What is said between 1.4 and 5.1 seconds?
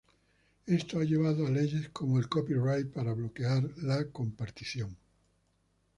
a leyes como el copyright para bloquear la compartición.